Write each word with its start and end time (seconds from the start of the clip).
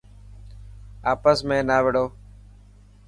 آپس 1.11 1.37
۾ 1.49 1.57
نا 1.67 1.77
وڙو. 1.83 2.05